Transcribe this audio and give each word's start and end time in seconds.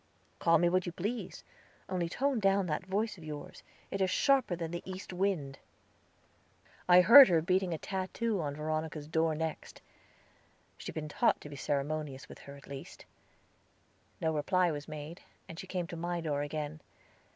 "Call 0.39 0.57
me 0.57 0.67
what 0.67 0.87
you 0.87 0.91
please, 0.91 1.43
only 1.87 2.09
tone 2.09 2.39
down 2.39 2.65
that 2.65 2.87
voice 2.87 3.19
of 3.19 3.23
yours; 3.23 3.61
it 3.91 4.01
is 4.01 4.09
sharper 4.09 4.55
than 4.55 4.71
the 4.71 4.81
east 4.83 5.13
wind." 5.13 5.59
I 6.89 7.01
heard 7.01 7.27
her 7.27 7.39
beating 7.39 7.71
a 7.71 7.77
tattoo 7.77 8.41
on 8.41 8.55
Veronica's 8.55 9.07
door 9.07 9.35
next. 9.35 9.83
She 10.79 10.87
had 10.87 10.95
been 10.95 11.07
taught 11.07 11.39
to 11.41 11.49
be 11.49 11.55
ceremonious 11.55 12.27
with 12.27 12.39
her, 12.49 12.55
at 12.55 12.65
least. 12.65 13.05
No 14.19 14.33
reply 14.33 14.71
was 14.71 14.87
made, 14.87 15.21
and 15.47 15.59
she 15.59 15.67
came 15.67 15.85
to 15.85 15.95
my 15.95 16.19
door 16.19 16.41
again. 16.41 16.81